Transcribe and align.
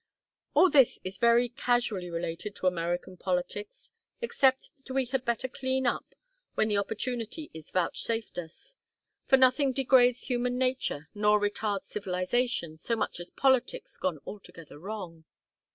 "All 0.55 0.71
this 0.71 0.99
is 1.03 1.19
very 1.19 1.47
casually 1.47 2.09
related 2.09 2.55
to 2.55 2.65
American 2.65 3.17
politics, 3.17 3.91
except 4.19 4.71
that 4.87 4.91
we 4.95 5.05
had 5.05 5.23
better 5.23 5.47
clean 5.47 5.85
up 5.85 6.15
when 6.55 6.69
the 6.69 6.77
opportunity 6.79 7.51
is 7.53 7.69
vouchsafed 7.69 8.39
us; 8.39 8.75
for 9.27 9.37
nothing 9.37 9.73
degrades 9.73 10.21
human 10.21 10.57
nature 10.57 11.07
nor 11.13 11.39
retards 11.39 11.83
civilization 11.83 12.79
so 12.79 12.95
much 12.95 13.19
as 13.19 13.29
politics 13.29 13.95
gone 13.99 14.17
altogether 14.25 14.79
wrong. 14.79 15.25